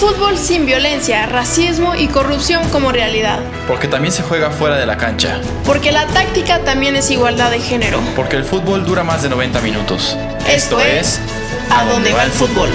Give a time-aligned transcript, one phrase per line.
[0.00, 3.38] Fútbol sin violencia, racismo y corrupción como realidad.
[3.68, 5.42] Porque también se juega fuera de la cancha.
[5.66, 8.00] Porque la táctica también es igualdad de género.
[8.16, 10.16] Porque el fútbol dura más de 90 minutos.
[10.48, 11.20] Esto, es
[11.68, 12.70] A dónde va el fútbol.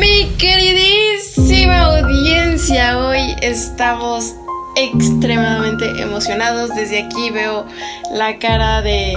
[0.00, 4.34] Mi queridísima audiencia, hoy estamos
[4.76, 6.70] extremadamente emocionados.
[6.74, 7.66] Desde aquí veo
[8.16, 9.16] la cara de,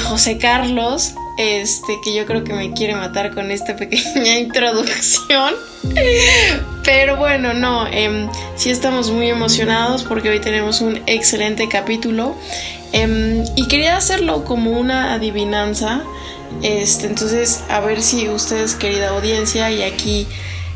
[0.00, 5.54] José Carlos, este, que yo creo que me quiere matar con esta pequeña introducción.
[6.84, 12.34] Pero bueno, no, eh, sí estamos muy emocionados porque hoy tenemos un excelente capítulo.
[12.92, 16.02] Em, y quería hacerlo como una adivinanza.
[16.62, 20.26] Este, entonces, a ver si ustedes, querida audiencia, y aquí,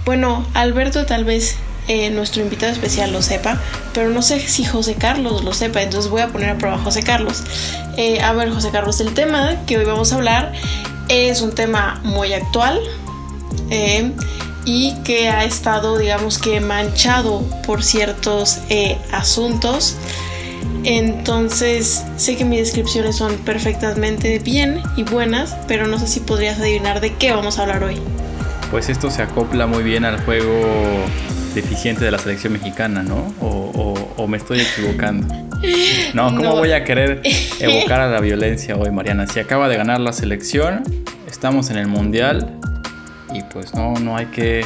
[0.04, 3.60] bueno, Alberto tal vez eh, nuestro invitado especial lo sepa,
[3.92, 6.78] pero no sé si José Carlos lo sepa, entonces voy a poner a prueba a
[6.78, 7.42] José Carlos.
[7.98, 10.52] Eh, a ver, José Carlos, el tema que hoy vamos a hablar
[11.08, 12.80] es un tema muy actual
[13.68, 14.12] eh,
[14.64, 18.60] y que ha estado, digamos que, manchado por ciertos
[19.12, 19.96] asuntos.
[20.84, 26.58] Entonces, sé que mis descripciones son perfectamente bien y buenas, pero no sé si podrías
[26.58, 28.00] adivinar de qué vamos a hablar hoy.
[28.70, 31.04] Pues esto se acopla muy bien al juego
[31.54, 33.32] deficiente de la selección mexicana, ¿no?
[33.40, 35.26] O, me estoy equivocando.
[36.12, 37.22] No, ¿cómo voy a querer
[37.60, 39.26] evocar a la violencia hoy, Mariana?
[39.26, 40.82] Si acaba de ganar la selección,
[41.26, 42.60] estamos en el mundial
[43.32, 44.62] y pues no, no hay que,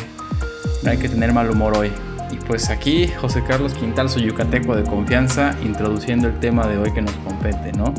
[0.82, 1.92] no hay que tener mal humor hoy.
[2.32, 6.92] Y pues aquí José Carlos Quintal, su yucateco de confianza, introduciendo el tema de hoy
[6.92, 7.94] que nos compete, ¿no?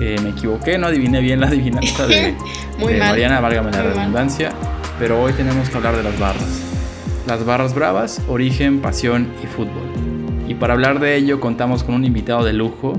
[0.00, 2.36] Eh, me equivoqué, no adiviné bien la adivinanza de,
[2.78, 4.52] Mariana, válgame la redundancia,
[5.00, 6.69] pero hoy tenemos que hablar de las barras
[7.30, 9.84] las barras bravas, origen, pasión y fútbol.
[10.48, 12.94] Y para hablar de ello contamos con un invitado de lujo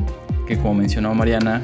[0.47, 1.61] que como mencionó Mariana,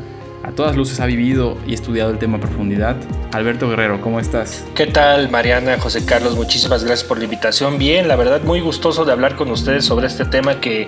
[0.48, 2.96] a todas luces ha vivido y estudiado el tema a profundidad.
[3.34, 4.64] Alberto Guerrero, ¿cómo estás?
[4.76, 6.38] ¿Qué tal Mariana, José Carlos?
[6.38, 7.78] Muchísimas gracias por la invitación.
[7.78, 10.88] Bien, la verdad muy gustoso de hablar con ustedes sobre este tema que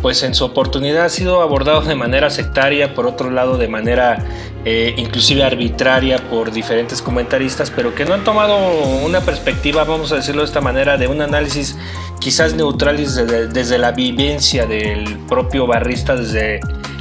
[0.00, 4.24] pues en su oportunidad ha sido abordado de manera sectaria, por otro lado de manera
[4.64, 8.56] eh, inclusive arbitraria por diferentes comentaristas, pero que no han tomado
[9.04, 11.76] una perspectiva, vamos a decirlo de esta manera, de un análisis
[12.20, 16.60] quizás neutral desde, desde la vivencia del propio barrista, desde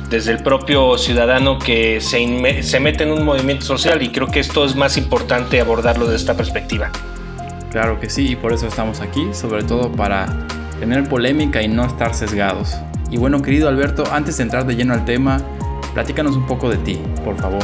[0.10, 4.40] desde el propio ciudadano que se, se mete en un movimiento social y creo que
[4.40, 6.92] esto es más importante abordarlo de esta perspectiva.
[7.72, 10.26] Claro que sí, y por eso estamos aquí, sobre todo para
[10.80, 12.76] tener polémica y no estar sesgados.
[13.12, 15.40] Y bueno, querido Alberto, antes de entrar de lleno al tema,
[15.94, 17.64] platícanos un poco de ti, por favor.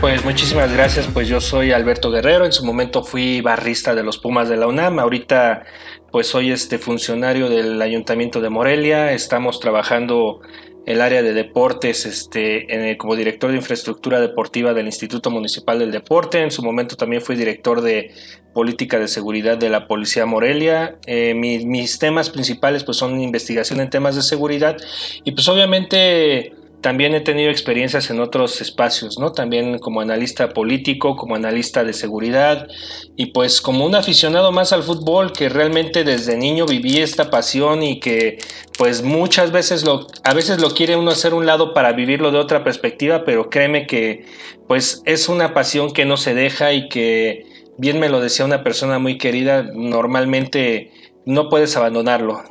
[0.00, 4.16] Pues muchísimas gracias, pues yo soy Alberto Guerrero, en su momento fui barrista de los
[4.16, 5.64] Pumas de la UNAM, ahorita
[6.12, 10.40] pues soy este funcionario del Ayuntamiento de Morelia, estamos trabajando
[10.88, 16.42] el área de deportes este, como director de infraestructura deportiva del Instituto Municipal del Deporte.
[16.42, 18.10] En su momento también fui director de
[18.54, 20.96] política de seguridad de la Policía Morelia.
[21.04, 24.78] Eh, mis, temas principales pues, son investigación en temas de seguridad
[25.24, 29.32] y pues obviamente también he tenido experiencias en otros espacios, ¿no?
[29.32, 32.68] También como analista político, como analista de seguridad
[33.16, 37.82] y pues como un aficionado más al fútbol que realmente desde niño viví esta pasión
[37.82, 38.38] y que
[38.78, 42.38] pues muchas veces lo a veces lo quiere uno hacer un lado para vivirlo de
[42.38, 44.24] otra perspectiva, pero créeme que
[44.68, 47.44] pues es una pasión que no se deja y que
[47.76, 50.92] bien me lo decía una persona muy querida, normalmente
[51.26, 52.42] no puedes abandonarlo.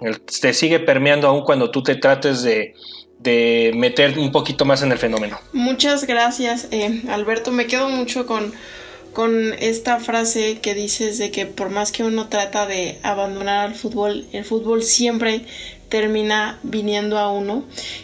[0.41, 2.73] Te sigue permeando aun cuando tú te trates de
[3.19, 5.39] de meter un poquito más en el fenómeno.
[5.53, 7.51] Muchas gracias, eh, Alberto.
[7.51, 8.53] Me quedo mucho con,
[9.13, 13.75] con esta frase que dices de que por más que uno trata de abandonar al
[13.75, 15.45] fútbol, el fútbol siempre
[15.89, 17.63] termina viniendo a uno.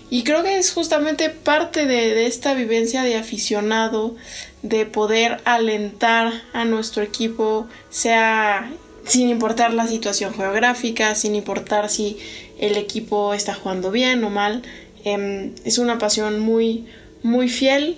[0.09, 4.15] Y creo que es justamente parte de, de esta vivencia de aficionado,
[4.61, 8.71] de poder alentar a nuestro equipo, sea
[9.05, 12.17] sin importar la situación geográfica, sin importar si
[12.57, 14.63] el equipo está jugando bien o mal,
[15.03, 16.85] Em, es una pasión muy,
[17.23, 17.97] muy fiel.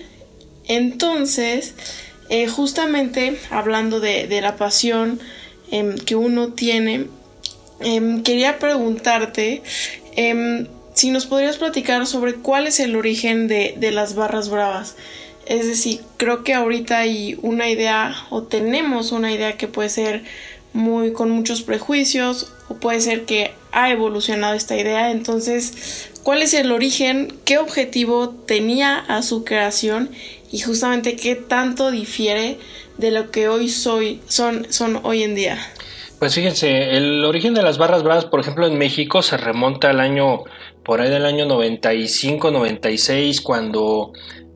[0.68, 1.76] Entonces,
[2.30, 5.20] eh, justamente hablando de, la pasión
[5.72, 7.08] em, que uno tiene,
[7.80, 9.62] em, quería preguntarte
[10.94, 14.96] si nos podrías platicar sobre cuál es el origen de, de las barras bravas.
[15.46, 20.24] Es decir, creo que ahorita hay una idea o tenemos una idea que puede ser
[20.74, 25.12] muy con muchos prejuicios o puede ser que ha evolucionado esta idea.
[25.12, 30.10] Entonces, cuál es el origen, qué objetivo tenía a su creación
[30.52, 32.58] y justamente qué tanto difiere
[32.98, 35.60] de lo que hoy soy, son, son hoy en día.
[36.18, 40.00] Pues fíjense, el origen de las barras bravas, por ejemplo, en México se remonta al
[40.00, 40.46] año
[40.84, 44.12] por ahí del año 95, 96, cuando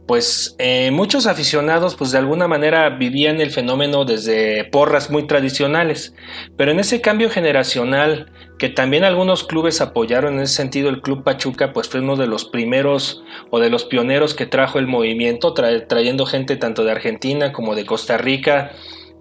[0.07, 6.15] pues eh, muchos aficionados pues de alguna manera vivían el fenómeno desde porras muy tradicionales,
[6.57, 11.23] pero en ese cambio generacional que también algunos clubes apoyaron en ese sentido, el Club
[11.23, 15.53] Pachuca pues fue uno de los primeros o de los pioneros que trajo el movimiento,
[15.53, 18.71] trayendo gente tanto de Argentina como de Costa Rica,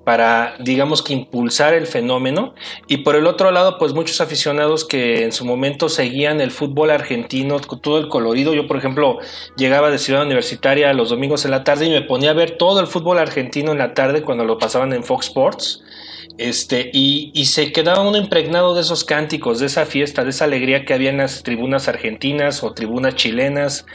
[0.08, 2.55] para, digamos que impulsar el fenómeno.
[2.87, 6.91] Y por el otro lado, pues muchos aficionados que en su momento seguían el fútbol
[6.91, 8.55] argentino, todo el colorido.
[8.55, 9.19] Yo, por ejemplo,
[9.58, 12.81] llegaba de Ciudad Universitaria los domingos en la tarde y me ponía a ver todo
[12.81, 15.84] el fútbol argentino en la tarde cuando lo pasaban en Fox Sports.
[16.38, 20.44] Este, y, y, se quedaba uno impregnado de esos cánticos, de esa fiesta, de esa
[20.44, 23.87] alegría que había en las tribunas argentinas o tribunas chilenas,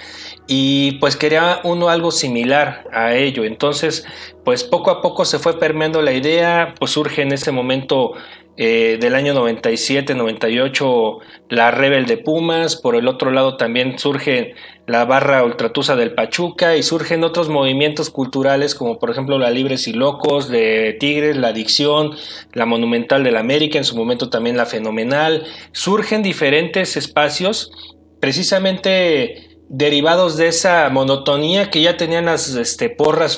[0.46, 3.46] y pues quería uno algo similar a ello.
[3.46, 4.06] Entonces,
[4.44, 8.12] pues poco a poco se fue permeando la idea, pues surge en ese momento
[8.56, 11.20] eh, del año 97, 98
[11.50, 14.54] la Rebel de Pumas, por el otro lado también surge
[14.86, 19.88] la barra ultratusa del Pachuca y surgen otros movimientos culturales como por ejemplo la Libres
[19.88, 22.12] y Locos de Tigres, la Adicción,
[22.54, 27.72] la Monumental del América, en su momento también la Fenomenal, surgen diferentes espacios
[28.20, 33.36] precisamente derivados de esa monotonía que ya tenían las este, porras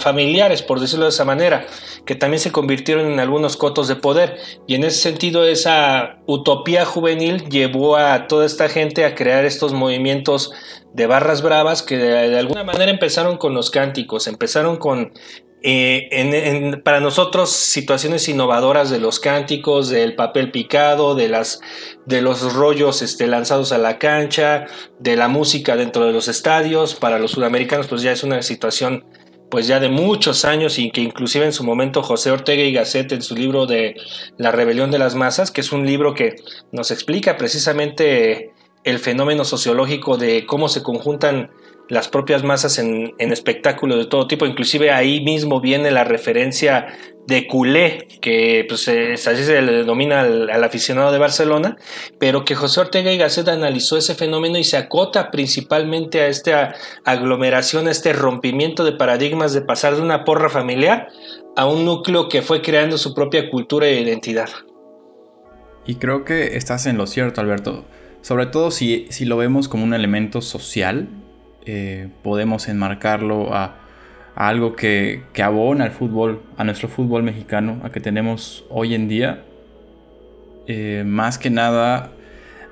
[0.00, 1.66] familiares, por decirlo de esa manera,
[2.04, 4.36] que también se convirtieron en algunos cotos de poder.
[4.66, 9.72] Y en ese sentido, esa utopía juvenil llevó a toda esta gente a crear estos
[9.72, 10.52] movimientos
[10.92, 15.14] de barras bravas que de alguna manera empezaron con los cánticos, empezaron con
[15.62, 21.60] eh, para nosotros situaciones innovadoras de los cánticos, del papel picado, de, las,
[22.06, 24.66] de los rollos este, lanzados a la cancha,
[24.98, 29.04] de la música dentro de los estadios, para los sudamericanos pues ya es una situación
[29.50, 33.12] pues ya de muchos años y que inclusive en su momento José Ortega y Gasset
[33.12, 33.96] en su libro de
[34.38, 36.36] La rebelión de las masas, que es un libro que
[36.70, 38.52] nos explica precisamente
[38.84, 41.50] el fenómeno sociológico de cómo se conjuntan
[41.90, 44.46] las propias masas en, espectáculos de todo tipo.
[44.46, 46.86] Inclusive ahí mismo viene la referencia
[47.26, 51.76] de culé, que pues, así se le denomina al, aficionado de Barcelona,
[52.18, 56.74] pero que José Ortega y Gasset analizó ese fenómeno y se acota principalmente a esta
[57.04, 61.08] aglomeración, a este rompimiento de paradigmas de pasar de una porra familiar
[61.56, 64.48] a un núcleo que fue creando su propia cultura e identidad.
[65.86, 67.84] Y creo que estás en lo cierto, Alberto.
[68.22, 71.08] Sobre todo si, si lo vemos como un elemento social,
[71.66, 73.76] eh, podemos enmarcarlo a,
[74.34, 79.44] algo que, abona al fútbol, a nuestro fútbol mexicano, a que tenemos hoy en día.
[80.66, 82.12] Eh, más que nada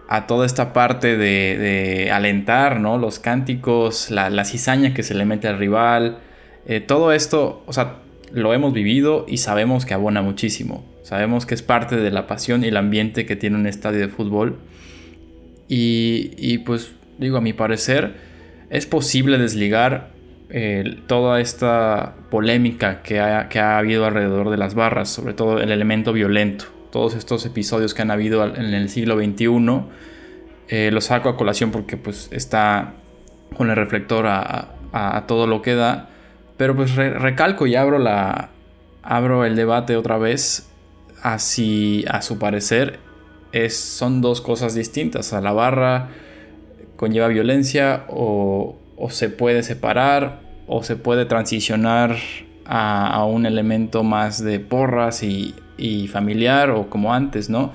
[0.09, 2.97] a toda esta parte de, alentar, ¿no?
[2.97, 6.19] Los cánticos, la, cizaña que se le mete al rival.
[6.67, 7.97] Eh, todo esto, o sea,
[8.33, 10.85] lo hemos vivido y sabemos que abona muchísimo.
[11.03, 14.09] Sabemos que es parte de la pasión y el ambiente que tiene un estadio de
[14.09, 14.59] fútbol.
[15.69, 18.28] Y, y pues digo, a mi parecer,
[18.71, 20.11] es posible desligar
[20.51, 25.61] eh, toda esta polémica que ha, que ha, habido alrededor de las barras, sobre todo
[25.61, 26.67] el elemento violento.
[26.91, 29.83] Todos estos episodios que han habido en el siglo XXI,
[30.69, 32.95] eh, los saco a colación porque pues está
[33.57, 34.75] con el reflector a,
[35.27, 36.09] todo lo que da.
[36.57, 38.49] Pero pues recalco y abro, la,
[39.03, 40.71] abro el debate otra vez.
[41.23, 43.01] Así, a su parecer,
[43.53, 45.33] es, son dos cosas distintas.
[45.33, 46.09] A la barra
[46.99, 48.77] conlleva violencia o,
[49.11, 52.17] se puede separar o se puede transicionar
[52.67, 55.55] a, un elemento más de porras y,
[56.13, 57.73] familiar o como antes, ¿no?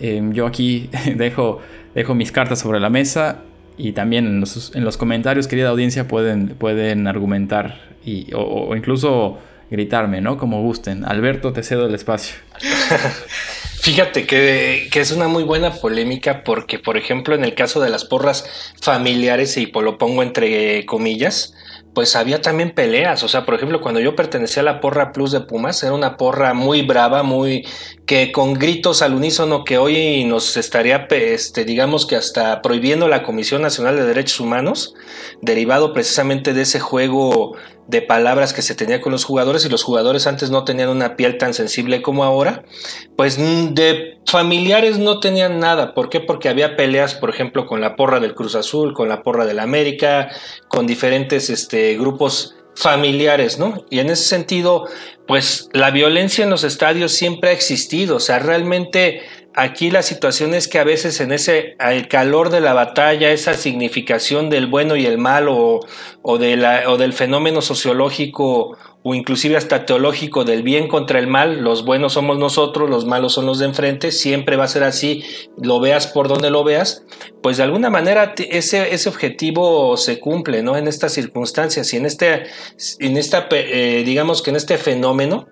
[0.00, 1.60] Em, yo aquí dejo,
[1.96, 3.42] dejo mis cartas sobre la mesa
[3.76, 10.36] y también en los, comentarios, querida audiencia, pueden, pueden argumentar y, o, incluso gritarme, ¿no?
[10.38, 11.04] Como gusten.
[11.04, 12.36] Alberto, te cedo el espacio.
[13.80, 18.04] Fíjate que, es una muy buena polémica porque, por ejemplo, en el caso de las
[18.04, 18.44] porras
[18.82, 21.54] familiares, y lo pongo entre comillas,
[21.94, 23.22] pues había también peleas.
[23.22, 26.18] O sea, por ejemplo, cuando yo pertenecía a la porra Plus de Pumas, era una
[26.18, 27.66] porra muy brava, muy
[28.10, 33.22] que con gritos al unísono que hoy nos estaría, este, digamos que hasta prohibiendo la
[33.22, 34.94] Comisión Nacional de Derechos Humanos,
[35.42, 37.54] derivado precisamente de ese juego
[37.86, 41.14] de palabras que se tenía con los jugadores y los jugadores antes no tenían una
[41.14, 42.64] piel tan sensible como ahora,
[43.16, 45.94] pues mm, de familiares no tenían nada.
[45.94, 46.18] ¿Por qué?
[46.18, 49.60] Porque había peleas, por ejemplo, con la porra del Cruz Azul, con la porra del
[49.60, 50.30] América,
[50.66, 53.84] con diferentes este, grupos familiares, ¿no?
[53.90, 54.86] Y en ese sentido,
[55.26, 59.22] pues la violencia en los estadios siempre ha existido, o sea, realmente
[59.54, 63.54] Aquí la situación es que a veces en ese al calor de la batalla, esa
[63.54, 65.80] significación del bueno y el malo
[66.22, 71.26] o, de la, o del fenómeno sociológico o inclusive hasta teológico del bien contra el
[71.26, 74.82] mal, los buenos somos nosotros, los malos son los de enfrente, siempre va a ser
[74.82, 75.24] así,
[75.56, 77.04] lo veas por donde lo veas,
[77.42, 80.76] pues de alguna manera ese, ese objetivo se cumple, ¿no?
[80.76, 82.44] En estas circunstancias y en este,
[82.98, 85.46] en esta, eh, digamos que en este fenómeno,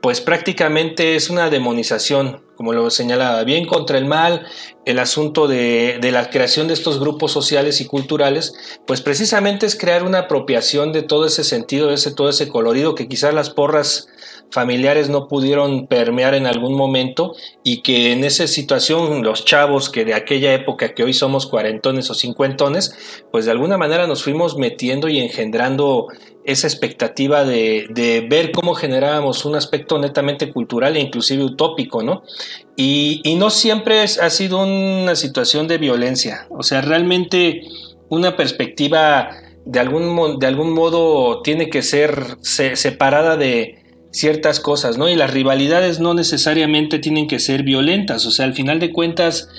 [0.00, 4.46] pues prácticamente es una demonización, como lo señalaba, bien contra el mal,
[4.84, 8.54] el asunto de, de, la creación de estos grupos sociales y culturales,
[8.86, 12.94] pues precisamente es crear una apropiación de todo ese sentido, de ese, todo ese colorido
[12.94, 14.08] que quizás las porras
[14.50, 20.04] familiares no pudieron permear en algún momento y que en esa situación los chavos que
[20.04, 24.56] de aquella época que hoy somos cuarentones o cincuentones, pues de alguna manera nos fuimos
[24.56, 26.08] metiendo y engendrando
[26.46, 32.22] esa expectativa de, de ver cómo generábamos un aspecto netamente cultural e inclusive utópico, ¿no?
[32.76, 37.62] Y, y no siempre ha sido una situación de violencia, o sea, realmente
[38.08, 39.30] una perspectiva
[39.64, 43.85] de algún, de algún modo tiene que ser separada de,
[44.16, 45.10] ciertas cosas, ¿no?
[45.10, 49.50] Y las rivalidades no necesariamente tienen que ser violentas, o sea, al final de cuentas,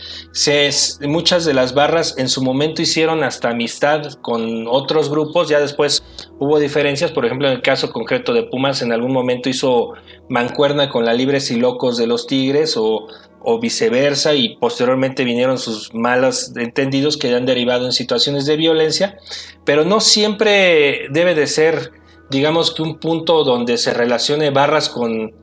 [1.02, 6.04] muchas de las barras en su momento hicieron hasta amistad con otros grupos, ya después
[6.40, 9.94] hubo diferencias, por ejemplo, en el caso concreto de Pumas, en algún momento hizo
[10.28, 13.06] mancuerna con la Libres y Locos de los Tigres o,
[13.42, 19.20] o viceversa y posteriormente vinieron sus malos entendidos que han derivado en situaciones de violencia,
[19.66, 21.92] pero no siempre debe de ser
[22.30, 25.34] digamos que un punto donde se relacione barras con,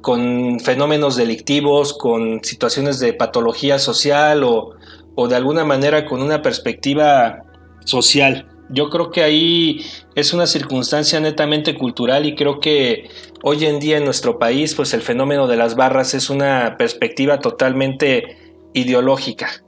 [0.00, 4.70] con fenómenos delictivos, con situaciones de patología social o,
[5.14, 7.44] o de alguna manera con una perspectiva
[7.84, 8.48] social.
[8.70, 9.84] Yo creo que ahí
[10.14, 13.08] es una circunstancia netamente cultural y creo que
[13.42, 17.38] hoy en día en nuestro país pues el fenómeno de las barras es una perspectiva
[17.38, 18.38] totalmente
[18.72, 19.62] ideológica.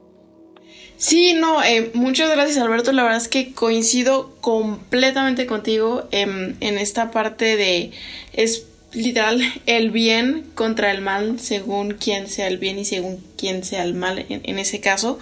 [1.04, 2.90] Sí, no, eh, muchas gracias Alberto.
[2.90, 7.90] La verdad es que coincido completamente contigo en, esta parte de
[8.32, 13.64] es literal el bien contra el mal según quién sea el bien y según quién
[13.64, 15.18] sea el mal en, ese caso.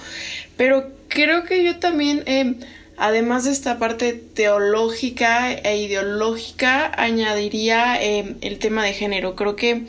[0.56, 2.60] Pero creo que yo también, em,
[2.96, 9.34] además de esta parte teológica e ideológica, añadiría em, el tema de género.
[9.34, 9.82] Creo que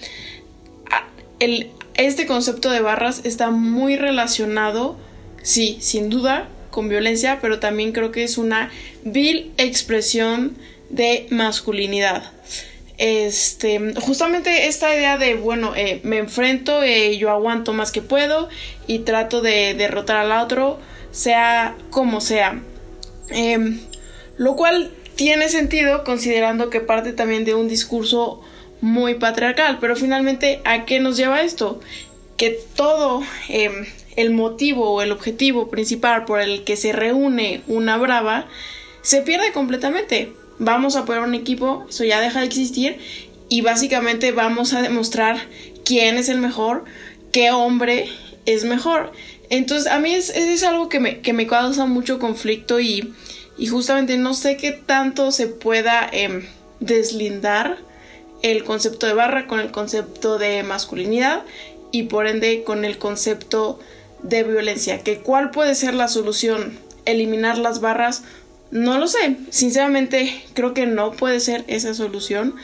[0.89, 1.07] ah,
[1.93, 4.97] este concepto de barras está muy relacionado
[5.43, 8.71] sí, sin duda, con violencia, pero también creo que es una
[9.03, 10.57] vil expresión
[10.89, 12.31] de masculinidad.
[12.97, 18.49] Este, justamente esta idea de, bueno, eh, me enfrento, eh, yo aguanto más que puedo
[18.87, 20.79] y trato de derrotar al otro,
[21.11, 22.61] sea como sea.
[23.29, 23.79] Em,
[24.37, 28.41] lo cual tiene sentido considerando que parte también de un discurso
[28.81, 31.79] muy patriarcal, pero finalmente, ¿a qué nos lleva esto?
[32.37, 33.85] Que todo em,
[34.15, 38.47] el motivo o el objetivo principal por el que se reúne una brava
[39.01, 40.33] se pierde completamente.
[40.59, 42.97] Vamos a poner un equipo, eso ya deja de existir
[43.49, 45.47] y básicamente vamos a demostrar
[45.83, 46.85] quién es el mejor,
[47.31, 48.07] qué hombre
[48.45, 49.11] es mejor.
[49.49, 53.13] Entonces a mí es, es algo que me, que me, causa mucho conflicto y,
[53.57, 56.45] y, justamente no sé qué tanto se pueda em,
[56.79, 57.77] deslindar
[58.41, 61.43] el concepto de barra con el concepto de masculinidad
[61.91, 63.79] y por ende con el concepto
[64.23, 64.99] de violencia.
[64.99, 66.79] ¿Que ¿Cuál puede ser la solución?
[67.05, 68.23] ¿Eliminar las barras?
[68.71, 69.37] No lo sé.
[69.49, 72.55] Sinceramente creo que no puede ser esa solución.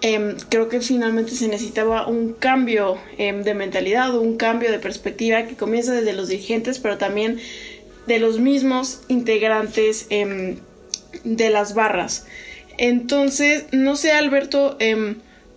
[0.00, 5.44] Em, creo que finalmente se necesitaba un cambio em, de mentalidad, un cambio de perspectiva
[5.44, 7.38] que comienza desde los dirigentes, pero también
[8.06, 10.56] de los mismos integrantes em,
[11.22, 12.26] de las barras.
[12.78, 14.76] Entonces, no sé, Alberto,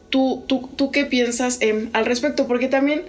[0.09, 1.59] ¿tú, tú, tú, qué piensas
[1.93, 2.45] al respecto?
[2.45, 3.03] Porque también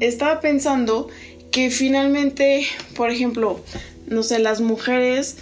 [0.00, 1.08] estaba pensando
[1.52, 2.66] que finalmente,
[2.96, 3.60] por ejemplo,
[4.06, 5.36] no sé, las mujeres,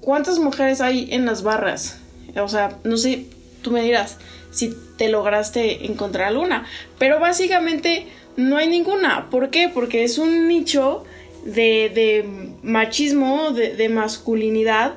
[0.00, 1.98] ¿cuántas mujeres hay en las barras?
[2.36, 3.26] O sea, no sé,
[3.62, 4.18] tú me dirás
[4.50, 6.66] si te lograste encontrar alguna,
[6.98, 8.06] pero básicamente
[8.36, 9.30] no hay ninguna.
[9.30, 9.70] ¿Por qué?
[9.72, 11.04] Porque es un nicho
[11.44, 12.28] de, de
[12.62, 14.94] machismo, de, de, masculinidad.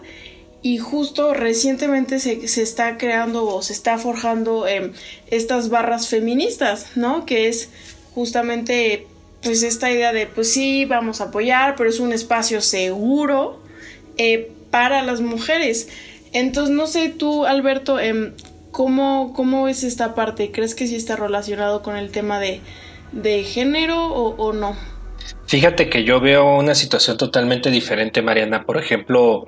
[0.64, 4.92] Y justo recientemente se, se, está creando o se está forjando eh,
[5.30, 7.26] estas barras feministas, ¿no?
[7.26, 7.70] Que es
[8.16, 9.06] justamente
[9.48, 13.62] pues esta idea de pues sí, vamos a apoyar, pero es un espacio seguro
[14.18, 15.88] eh, para las mujeres.
[16.34, 18.34] Entonces, no sé tú, Alberto, eh,
[18.72, 20.51] ¿cómo, ¿cómo es esta parte?
[20.51, 22.60] ¿Crees que sí está relacionado con el tema de,
[23.13, 24.75] de género o, o no?
[25.46, 28.66] Fíjate que yo veo una situación totalmente diferente, Mariana.
[28.66, 29.48] Por ejemplo,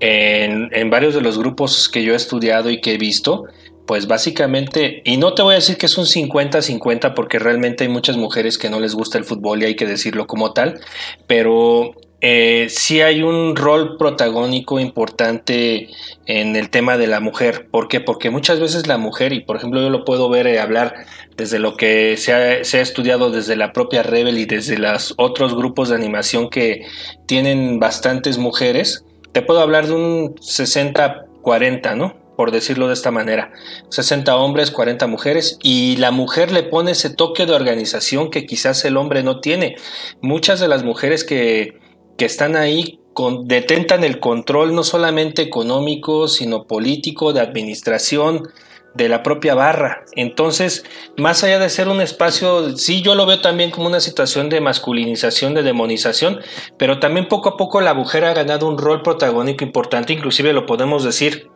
[0.00, 3.44] en, en varios de los grupos que yo he estudiado y que he visto,
[3.86, 7.90] pues básicamente, y no te voy a decir que es un 50-50 porque realmente hay
[7.90, 10.80] muchas mujeres que no les gusta el fútbol y hay que decirlo como tal,
[11.26, 11.94] pero
[12.26, 15.90] eh, sí hay un rol protagónico importante
[16.24, 17.68] en el tema de la mujer.
[17.70, 18.00] ¿Por qué?
[18.00, 20.94] Porque muchas veces la mujer, y por ejemplo yo lo puedo ver eh, hablar
[21.36, 25.12] desde lo que se ha, se ha, estudiado desde la propia Rebel y desde los
[25.18, 26.86] otros grupos de animación que
[27.26, 32.23] tienen bastantes mujeres, te puedo hablar de un 60-40, ¿no?
[32.36, 33.52] Por decirlo de esta manera.
[33.90, 38.84] 60 hombres, 40 mujeres y la mujer le pone ese toque de organización que quizás
[38.84, 39.76] el hombre no tiene.
[40.20, 41.78] Muchas de las mujeres que,
[42.16, 43.00] que están ahí
[43.44, 48.48] detentan el control no solamente económico, sino político, de administración,
[48.94, 50.04] de la propia barra.
[50.14, 50.84] Entonces,
[51.16, 54.60] más allá de ser un espacio, sí, yo lo veo también como una situación de
[54.60, 56.40] masculinización, de demonización,
[56.78, 60.66] pero también poco a poco la mujer ha ganado un rol protagónico importante, inclusive lo
[60.66, 61.50] podemos decir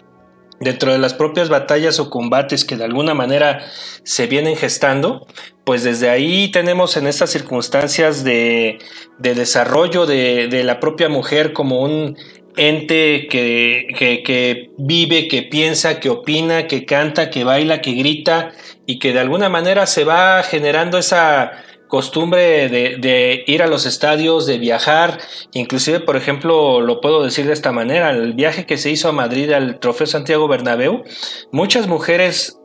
[0.61, 3.65] dentro de las propias batallas o combates que de alguna manera
[4.03, 5.27] se vienen gestando,
[5.65, 8.79] pues desde ahí tenemos en estas circunstancias de,
[9.19, 12.17] desarrollo de, la propia mujer como un
[12.57, 18.53] ente que, vive, que piensa, que opina, que canta, que baila, que grita
[18.87, 21.53] y que de alguna manera se va generando esa
[21.89, 25.19] costumbre de, ir a los estadios, de viajar,
[25.53, 29.13] inclusive, por ejemplo, lo puedo decir de esta manera, el viaje que se hizo a
[29.13, 31.05] Madrid al Trofeo Santiago Bernabéu,
[31.51, 32.58] muchas mujeres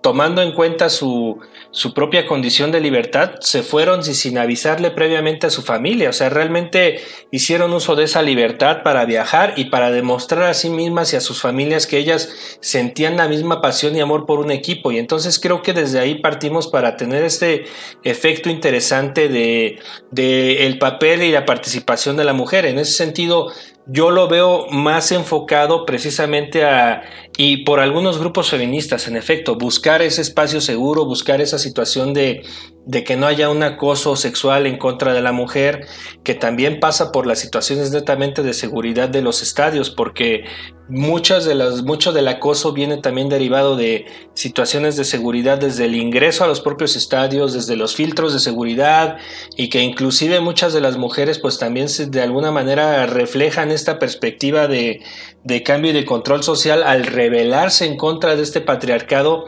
[0.00, 5.50] tomando en cuenta su, su, propia condición de libertad, se fueron sin avisarle previamente a
[5.50, 6.08] su familia.
[6.08, 10.70] O sea, realmente hicieron uso de esa libertad para viajar y para demostrar a sí
[10.70, 14.50] mismas y a sus familias que ellas sentían la misma pasión y amor por un
[14.50, 14.90] equipo.
[14.90, 17.66] Y entonces creo que desde ahí partimos para tener este
[18.04, 22.64] efecto interesante de, de el papel y la participación de la mujer.
[22.64, 23.52] En ese sentido,
[23.88, 27.02] yo lo veo más enfocado precisamente a,
[27.36, 32.42] y por algunos grupos feministas, en efecto, buscar ese espacio seguro, buscar esa situación de,
[32.88, 35.86] de que no haya un acoso sexual en contra de la mujer,
[36.24, 40.44] que también pasa por las situaciones netamente de seguridad de los estadios, porque
[40.88, 45.96] muchas de las, mucho del acoso viene también derivado de situaciones de seguridad desde el
[45.96, 49.18] ingreso a los propios estadios, desde los filtros de seguridad,
[49.54, 54.66] y que inclusive muchas de las mujeres pues también de alguna manera reflejan esta perspectiva
[54.66, 55.02] de,
[55.44, 59.44] de cambio y de control social al rebelarse en contra de este patriarcado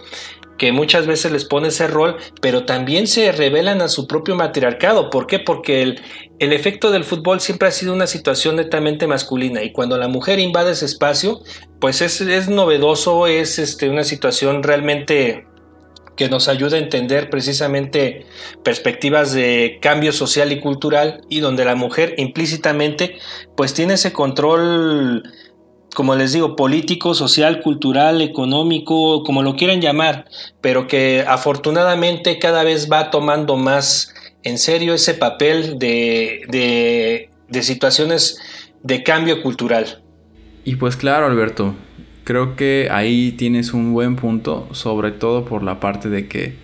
[0.60, 5.08] que muchas veces les pone ese rol, pero también se revelan a su propio matriarcado.
[5.08, 5.38] ¿Por qué?
[5.38, 6.02] Porque el,
[6.38, 10.38] el efecto del fútbol siempre ha sido una situación netamente masculina y cuando la mujer
[10.38, 11.40] invade ese espacio,
[11.80, 15.46] pues es, es novedoso, es este, una situación realmente
[16.14, 18.26] que nos ayuda a entender precisamente
[18.62, 23.16] perspectivas de cambio social y cultural y donde la mujer implícitamente
[23.56, 25.22] pues tiene ese control
[25.94, 30.26] como les digo, político, social, cultural, económico, como lo quieran llamar,
[30.60, 37.62] pero que afortunadamente cada vez va tomando más en serio ese papel de, de, de
[37.62, 38.38] situaciones
[38.82, 40.02] de cambio cultural.
[40.64, 41.74] Y pues claro, Alberto,
[42.24, 46.54] creo que ahí tienes un buen punto, sobre todo por la parte de que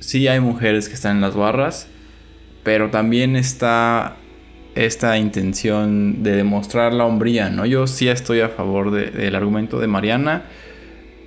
[0.00, 1.88] sí hay mujeres que están en las barras,
[2.62, 4.16] pero también está
[4.84, 7.66] esta intención de demostrar la hombría, ¿no?
[7.66, 10.44] Yo sí estoy a favor del argumento de Mariana,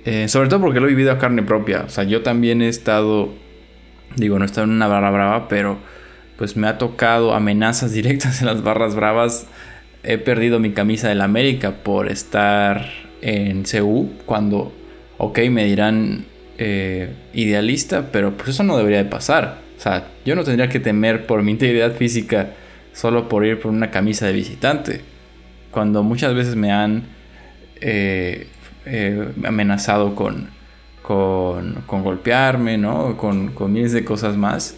[0.06, 2.68] eh, sobre todo porque lo he vivido a carne propia, o sea, yo también he
[2.68, 3.34] estado,
[4.16, 5.78] digo, no he estado en una barra brava, pero
[6.38, 9.46] pues me ha tocado amenazas directas en las barras bravas,
[10.02, 12.86] he perdido mi camisa del América por estar
[13.20, 14.72] en CU, cuando,
[15.18, 16.24] ok, me dirán
[16.56, 20.80] eh, idealista, pero pues eso no debería de pasar, o sea, yo no tendría que
[20.80, 22.54] temer por mi integridad física,
[22.92, 25.00] solo por ir por una camisa de visitante.
[25.70, 27.04] Cuando muchas veces me han
[27.80, 28.46] eh,
[28.86, 30.48] eh, amenazado con,
[31.02, 33.16] con, con, golpearme, ¿no?
[33.16, 34.76] Con, con, miles de cosas más.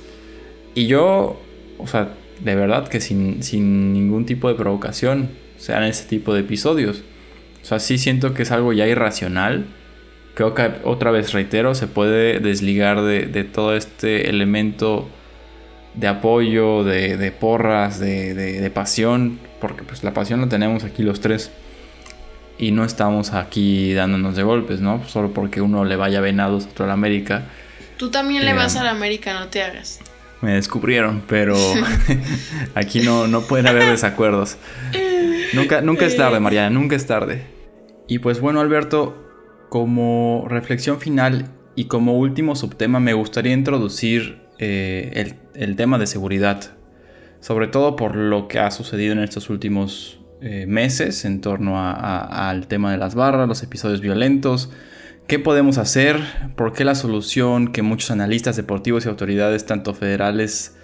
[0.74, 1.40] Y yo,
[1.79, 6.40] o sea, de verdad que sin, sin ningún tipo de provocación, sean ese tipo de
[6.40, 7.03] episodios.
[7.62, 9.66] O sea, sí siento que es algo ya irracional.
[10.35, 15.09] Creo que otra vez reitero, se puede desligar de, de todo este elemento
[15.94, 21.50] de apoyo, de, porras, de, pasión, porque pues la pasión la tenemos aquí los tres.
[22.57, 25.02] Y no estamos aquí dándonos de golpes, ¿no?
[25.09, 27.46] Solo porque uno le vaya a Venados, otro a la América.
[27.96, 30.00] Tú también le eh, vas a la América, no te hagas.
[30.40, 31.57] Me descubrieron, pero
[32.74, 34.57] aquí no, no pueden haber desacuerdos.
[35.52, 37.44] Nunca, nunca es tarde, Mariana, nunca es tarde.
[38.07, 39.16] Y pues bueno, Alberto,
[39.68, 46.62] como reflexión final y como último subtema, me gustaría introducir eh, el, tema de seguridad,
[47.40, 52.66] sobre todo por lo que ha sucedido en estos últimos eh, meses en torno al
[52.66, 54.70] tema de las barras, los episodios violentos.
[55.26, 56.20] ¿Qué podemos hacer?
[56.54, 60.76] ¿Por qué la solución que muchos analistas deportivos y autoridades, tanto federales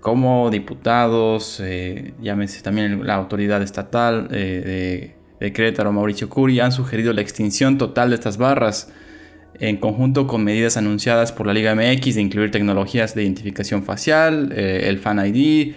[0.00, 6.72] cómo diputados, eh, llámese también la autoridad estatal eh, de, de Querétaro, Mauricio Curi, han
[6.72, 8.92] sugerido la extinción total de estas barras
[9.60, 14.52] en conjunto con medidas anunciadas por la Liga MX de incluir tecnologías de identificación facial,
[14.54, 15.74] eh, el Fan ID.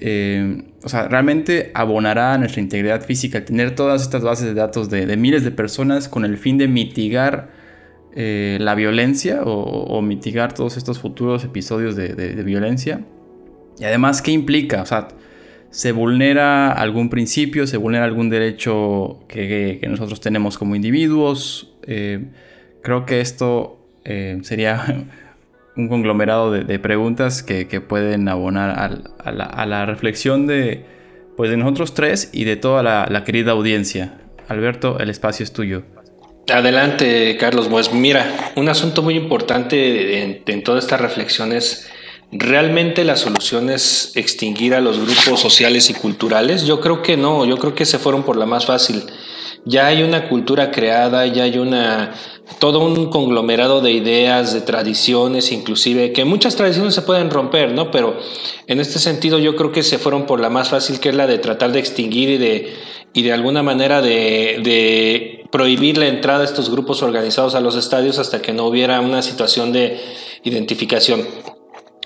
[0.00, 4.88] Eh, o sea, realmente abonará a nuestra integridad física tener todas estas bases de datos
[4.88, 7.50] de, miles de personas con el fin de mitigar
[8.14, 13.04] eh, la violencia o, mitigar todos estos futuros episodios de, violencia.
[13.80, 14.82] Y además, ¿qué implica?
[14.82, 15.08] O sea,
[15.70, 21.74] se vulnera algún principio, se vulnera algún derecho que, nosotros tenemos como individuos
[22.82, 25.06] creo que esto eh, sería
[25.76, 28.70] un conglomerado de, preguntas que, pueden abonar
[29.24, 30.84] a, la, reflexión de,
[31.36, 34.18] pues, de nosotros tres y de toda la, querida audiencia.
[34.48, 35.82] Alberto, el espacio es tuyo.
[36.52, 37.68] Adelante, Carlos.
[37.68, 41.90] Pues mira, un asunto muy importante en, en toda esta reflexión es
[42.30, 46.66] ¿Realmente la solución es extinguir a los grupos sociales y culturales?
[46.66, 49.02] Yo creo que no, yo creo que se fueron por la más fácil.
[49.64, 52.12] Ya hay una cultura creada, ya hay una
[52.58, 57.90] todo un conglomerado de ideas, de tradiciones, inclusive, que muchas tradiciones se pueden romper, ¿no?
[57.90, 58.18] Pero
[58.66, 61.26] en este sentido yo creo que se fueron por la más fácil, que es la
[61.26, 62.74] de tratar de extinguir y de,
[63.12, 67.76] y de alguna manera de, de prohibir la entrada de estos grupos organizados a los
[67.76, 70.00] estadios hasta que no hubiera una situación de
[70.42, 71.26] identificación.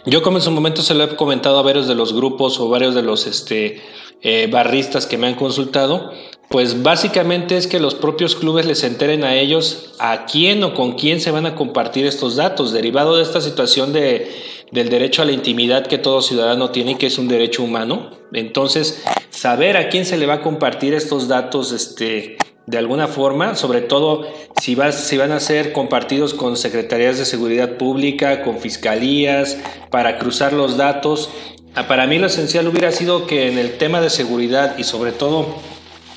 [0.05, 2.69] Yo como en su momento se lo he comentado a varios de los grupos o
[2.69, 3.81] varios de los este,
[4.21, 6.13] eh, barristas que me han consultado,
[6.49, 10.93] pues básicamente es que los propios clubes les enteren a ellos a quién o con
[10.93, 14.31] quién se van a compartir estos datos, derivado de esta situación de,
[14.71, 18.11] del derecho a la intimidad que todo ciudadano tiene, que es un derecho humano.
[18.33, 23.55] Entonces, saber a quién se le va a compartir estos datos este, de alguna forma,
[23.55, 24.27] sobre todo
[24.61, 29.59] si, si van a ser compartidos con secretarías de seguridad pública, con fiscalías,
[29.91, 31.29] para cruzar los datos.
[31.75, 35.13] Ah, para mí lo esencial hubiera sido que en el tema de seguridad y sobre
[35.13, 35.47] todo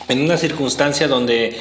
[0.08, 1.58] en una circunstancia donde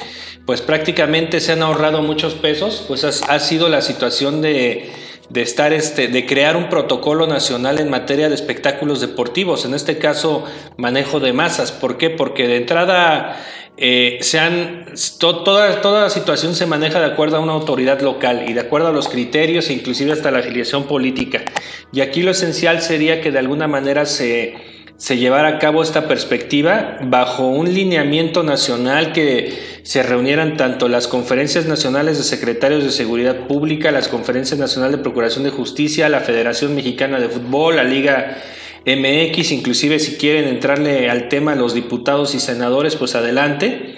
[0.47, 4.91] pues prácticamente se han ahorrado muchos pesos, pues ha, sido la situación de,
[5.31, 9.97] de, estar este, de crear un protocolo nacional en materia de espectáculos deportivos, en este
[9.99, 10.45] caso
[10.77, 11.73] manejo de masas.
[11.73, 12.11] ¿Por qué?
[12.11, 13.41] Porque de entrada
[13.77, 14.87] eh, sean,
[15.19, 18.93] toda, toda situación se maneja de acuerdo a una autoridad local y de acuerdo a
[18.93, 21.43] los criterios inclusive hasta la afiliación política.
[21.91, 26.07] Y aquí lo esencial sería que de alguna manera se, se llevara a cabo esta
[26.07, 29.53] perspectiva bajo un lineamiento nacional que
[29.83, 35.03] se reunieran tanto las conferencias nacionales de secretarios de seguridad pública, las conferencias nacionales de
[35.03, 38.39] procuración de justicia, la Federación Mexicana de Fútbol, la Liga
[38.87, 43.94] MX, inclusive si quieren entrarle al tema los diputados y senadores, pues adelante.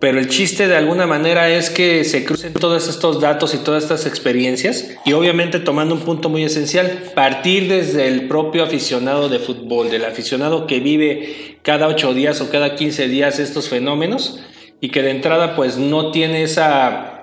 [0.00, 3.82] Pero el chiste de alguna manera es que se crucen todos estos datos y todas
[3.82, 9.40] estas experiencias y obviamente tomando un punto muy esencial, partir desde el propio aficionado de
[9.40, 14.40] fútbol, del aficionado que vive cada ocho días o cada quince días estos fenómenos
[14.80, 17.17] y que de entrada pues no tiene esa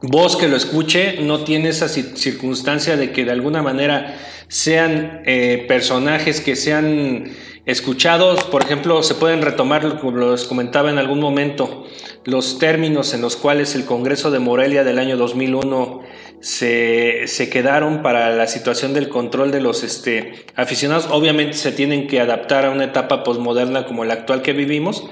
[0.00, 4.16] voz que lo escuche, no tiene esa circunstancia de que de alguna manera
[4.48, 7.30] sean eh, personajes que sean
[7.66, 11.84] escuchados, por ejemplo, se pueden retomar, como les comentaba en algún momento,
[12.24, 16.00] los términos en los cuales el Congreso de Morelia del año 2001
[16.40, 21.08] se, se quedaron para la situación del control de los este, aficionados.
[21.10, 25.04] Obviamente se tienen que adaptar a una etapa posmoderna como la actual que vivimos,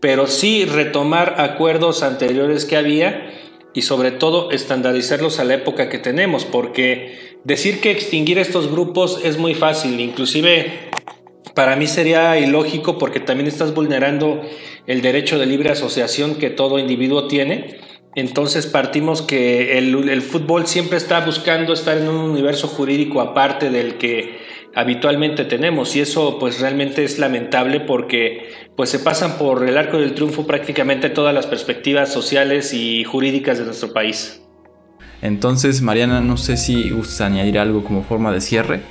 [0.00, 3.30] pero sí retomar acuerdos anteriores que había
[3.74, 9.20] y sobre todo estandarizarlos a la época que tenemos, porque Decir que extinguir estos grupos
[9.24, 10.90] es muy fácil, inclusive
[11.54, 14.40] para mí sería ilógico porque también estás vulnerando
[14.86, 17.80] el derecho de libre asociación que todo individuo tiene.
[18.14, 23.94] Entonces partimos que el, fútbol siempre está buscando estar en un universo jurídico aparte del
[23.94, 24.38] que
[24.74, 29.98] habitualmente tenemos y eso pues realmente es lamentable porque pues se pasan por el arco
[29.98, 34.40] del triunfo prácticamente todas las perspectivas sociales y jurídicas de nuestro país.
[35.20, 38.82] Entonces, Mariana, no sé si gustas añadir algo como forma de cierre.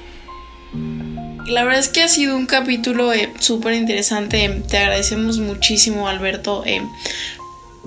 [1.46, 4.63] La verdad es que ha sido un capítulo eh, súper interesante.
[4.70, 6.82] Te agradecemos muchísimo, Alberto, eh,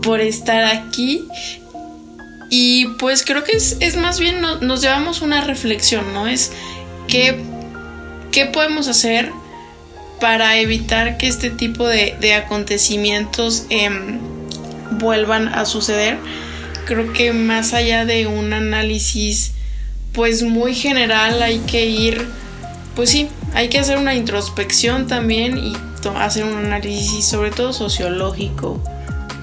[0.02, 1.26] por estar aquí.
[2.50, 6.26] Y pues creo que es, más bien nos llevamos una reflexión, ¿no?
[6.26, 6.52] Es
[7.09, 7.40] qué,
[8.35, 9.31] qué podemos hacer
[10.20, 14.18] para evitar que este tipo de, acontecimientos em,
[14.99, 16.18] vuelvan a suceder
[16.85, 19.53] creo que más allá de un análisis
[20.12, 22.27] pues muy general hay que ir,
[22.97, 25.77] pues sí, hay que hacer una introspección también y
[26.16, 28.83] hacer un análisis sobre todo sociológico,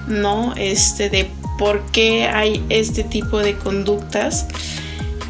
[0.06, 0.52] ¿no?
[0.56, 4.46] Este de por qué hay este tipo de conductas,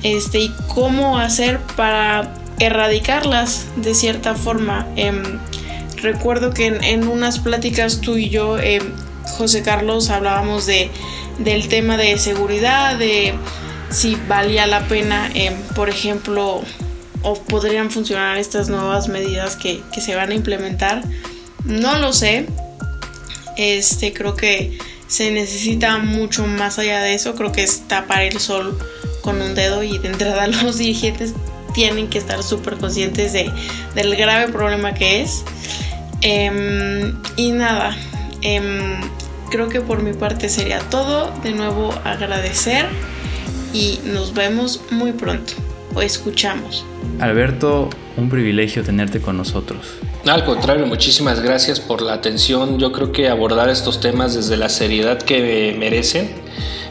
[0.03, 4.87] este y cómo hacer para erradicarlas de cierta forma.
[4.97, 5.23] Em,
[5.97, 8.83] recuerdo que en, unas pláticas tú y yo, em,
[9.37, 10.91] José Carlos, hablábamos de,
[11.39, 13.35] del tema de seguridad, de
[13.91, 16.63] si valía la pena, em, por ejemplo,
[17.23, 21.03] o podrían funcionar estas nuevas medidas que, que, se van a implementar.
[21.65, 22.47] No lo sé.
[23.57, 27.35] Este creo que se necesita mucho más allá de eso.
[27.35, 28.77] Creo que es tapar el sol
[29.23, 31.35] con un dedo y de entrada los dirigentes
[31.75, 33.51] tienen que estar súper conscientes de,
[33.95, 35.45] del grave problema que es.
[36.21, 37.97] Em, y nada,
[38.43, 39.01] em,
[39.51, 41.33] creo que por mi parte sería todo.
[41.43, 42.87] De nuevo agradecer
[43.73, 45.55] y nos vemos muy pronto
[45.95, 46.85] o escuchamos.
[47.21, 49.99] Alberto, un privilegio tenerte con nosotros.
[50.27, 52.79] Al contrario, muchísimas gracias por la atención.
[52.79, 56.31] Yo creo que abordar estos temas desde la seriedad que merecen,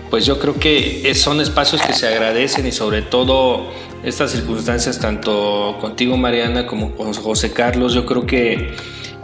[0.10, 3.70] pues yo creo que son espacios que se agradecen y sobre todo
[4.04, 8.74] estas circunstancias, tanto contigo Mariana como con José Carlos, yo creo que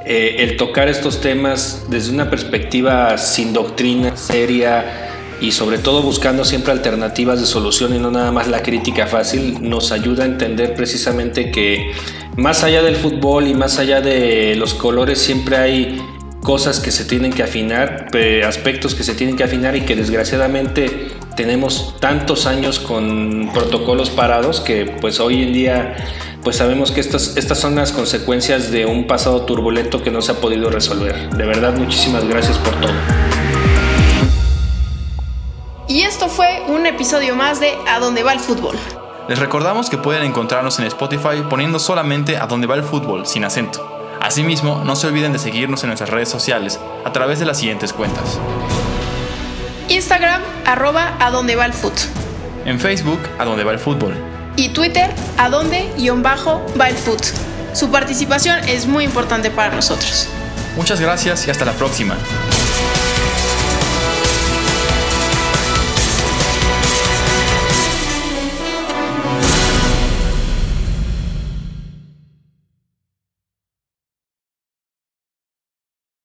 [0.06, 5.08] eh, el tocar estos temas desde una perspectiva sin doctrina, seria,
[5.42, 9.58] y sobre todo buscando siempre alternativas de solución y no nada más la crítica fácil,
[9.62, 11.92] nos ayuda a entender precisamente que
[12.36, 16.02] más allá del fútbol y más allá de los colores siempre hay
[16.42, 18.08] cosas que se tienen que afinar,
[18.46, 24.60] aspectos que se tienen que afinar y que desgraciadamente tenemos tantos años con protocolos parados
[24.60, 25.96] que pues hoy en día
[26.44, 30.32] pues sabemos que estas, estas son las consecuencias de un pasado turbulento que no se
[30.32, 31.30] ha podido resolver.
[31.30, 32.92] De verdad, muchísimas gracias por todo.
[35.88, 38.76] Y esto fue un episodio más de A dónde va el fútbol.
[39.30, 43.44] Les recordamos que pueden encontrarnos en Spotify poniendo solamente A dónde va el fútbol sin
[43.44, 43.86] acento.
[44.22, 47.94] Asimismo, no se olviden de seguirnos en nuestras redes sociales a través de las siguientes
[47.94, 48.40] cuentas.
[49.90, 52.00] Instagram, arroba a dónde va el fútbol.
[52.66, 54.14] En Facebook, a dónde va el fútbol.
[54.56, 55.50] Y Twitter, a
[55.98, 57.26] guion bajo va el fútbol.
[57.74, 60.28] Su participación es muy importante para nosotros.
[60.76, 62.18] Muchas gracias y hasta la próxima.